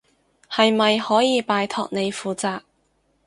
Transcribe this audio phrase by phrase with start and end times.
[0.49, 2.61] 係咪可以拜託你負責？